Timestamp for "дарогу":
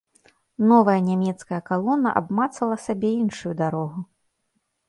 3.63-3.99